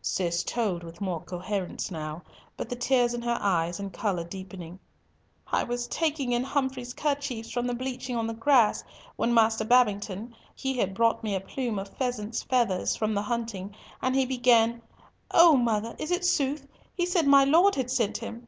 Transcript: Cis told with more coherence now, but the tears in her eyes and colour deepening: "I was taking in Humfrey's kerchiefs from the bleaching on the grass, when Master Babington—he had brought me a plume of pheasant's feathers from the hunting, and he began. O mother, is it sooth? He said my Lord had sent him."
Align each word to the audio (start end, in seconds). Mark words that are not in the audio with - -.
Cis 0.00 0.44
told 0.44 0.84
with 0.84 1.00
more 1.00 1.20
coherence 1.20 1.90
now, 1.90 2.22
but 2.56 2.68
the 2.68 2.76
tears 2.76 3.12
in 3.12 3.22
her 3.22 3.36
eyes 3.40 3.80
and 3.80 3.92
colour 3.92 4.22
deepening: 4.22 4.78
"I 5.48 5.64
was 5.64 5.88
taking 5.88 6.30
in 6.30 6.44
Humfrey's 6.44 6.94
kerchiefs 6.94 7.50
from 7.50 7.66
the 7.66 7.74
bleaching 7.74 8.14
on 8.14 8.28
the 8.28 8.32
grass, 8.34 8.84
when 9.16 9.34
Master 9.34 9.64
Babington—he 9.64 10.78
had 10.78 10.94
brought 10.94 11.24
me 11.24 11.34
a 11.34 11.40
plume 11.40 11.80
of 11.80 11.88
pheasant's 11.88 12.40
feathers 12.40 12.94
from 12.94 13.14
the 13.14 13.22
hunting, 13.22 13.74
and 14.00 14.14
he 14.14 14.24
began. 14.26 14.80
O 15.32 15.56
mother, 15.56 15.96
is 15.98 16.12
it 16.12 16.24
sooth? 16.24 16.68
He 16.94 17.04
said 17.04 17.26
my 17.26 17.42
Lord 17.42 17.74
had 17.74 17.90
sent 17.90 18.18
him." 18.18 18.46